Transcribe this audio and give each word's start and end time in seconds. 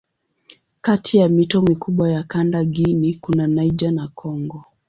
Kati 0.81 1.17
ya 1.17 1.29
mito 1.29 1.61
mikubwa 1.61 2.11
ya 2.11 2.23
kanda 2.23 2.63
Guinea 2.65 3.17
kuna 3.21 3.47
Niger 3.47 3.91
na 3.91 4.07
Kongo. 4.07 4.65